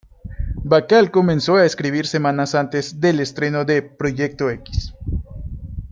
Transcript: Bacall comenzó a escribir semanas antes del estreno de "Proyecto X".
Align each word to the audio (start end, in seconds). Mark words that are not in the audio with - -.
Bacall 0.63 1.11
comenzó 1.11 1.57
a 1.57 1.65
escribir 1.67 2.07
semanas 2.07 2.55
antes 2.55 2.99
del 2.99 3.19
estreno 3.19 3.65
de 3.65 3.83
"Proyecto 3.83 4.49
X". 4.49 4.95